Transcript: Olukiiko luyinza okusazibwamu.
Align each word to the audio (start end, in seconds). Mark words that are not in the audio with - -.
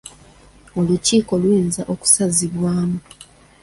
Olukiiko 0.79 1.33
luyinza 1.41 1.81
okusazibwamu. 1.93 2.99